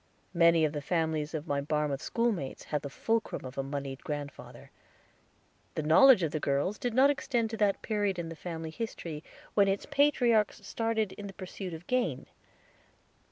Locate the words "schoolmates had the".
2.01-2.89